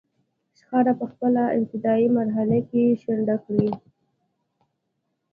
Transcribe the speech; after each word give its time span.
شخړه 0.57 0.93
په 0.99 1.05
خپله 1.11 1.43
ابتدايي 1.57 2.07
مرحله 2.17 2.57
کې 2.69 2.83
شنډه 3.01 3.35
کړي. 3.45 3.69